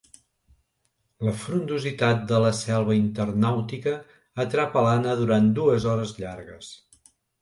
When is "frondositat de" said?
1.41-2.39